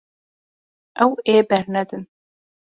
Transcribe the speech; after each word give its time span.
Ew 1.03 1.11
ê 1.33 1.37
bernedin. 1.49 2.03